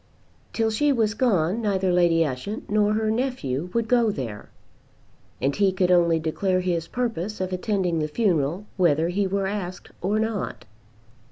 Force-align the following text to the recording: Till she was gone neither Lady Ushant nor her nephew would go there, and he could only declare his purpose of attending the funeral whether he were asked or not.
Till 0.51 0.71
she 0.71 0.91
was 0.91 1.13
gone 1.13 1.61
neither 1.61 1.93
Lady 1.93 2.25
Ushant 2.25 2.71
nor 2.71 2.93
her 2.95 3.11
nephew 3.11 3.69
would 3.71 3.87
go 3.87 4.09
there, 4.09 4.49
and 5.39 5.55
he 5.55 5.71
could 5.71 5.91
only 5.91 6.17
declare 6.17 6.61
his 6.61 6.87
purpose 6.87 7.39
of 7.39 7.53
attending 7.53 7.99
the 7.99 8.07
funeral 8.07 8.65
whether 8.77 9.09
he 9.09 9.27
were 9.27 9.45
asked 9.45 9.91
or 10.01 10.17
not. 10.17 10.65